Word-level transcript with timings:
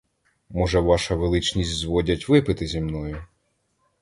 Може, 0.49 0.79
ваша 0.81 1.15
величність 1.15 1.69
зводять 1.75 2.29
випити 2.29 2.67
зі 2.67 2.81
мною!! 2.81 3.25